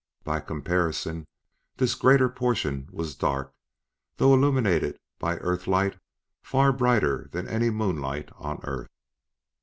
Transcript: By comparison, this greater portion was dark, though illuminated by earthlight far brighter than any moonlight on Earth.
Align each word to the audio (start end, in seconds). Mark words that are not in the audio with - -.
By 0.23 0.39
comparison, 0.39 1.27
this 1.77 1.93
greater 1.93 2.27
portion 2.27 2.89
was 2.91 3.13
dark, 3.13 3.53
though 4.17 4.33
illuminated 4.33 4.97
by 5.19 5.37
earthlight 5.37 5.99
far 6.41 6.73
brighter 6.73 7.29
than 7.33 7.47
any 7.47 7.69
moonlight 7.69 8.31
on 8.39 8.61
Earth. 8.63 8.89